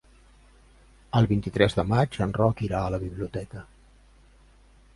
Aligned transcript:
El 1.19 1.27
vint-i-tres 1.31 1.77
de 1.79 1.85
maig 1.91 2.17
en 2.27 2.33
Roc 2.39 2.63
irà 2.69 2.81
a 2.85 2.89
la 2.95 3.01
biblioteca. 3.07 3.65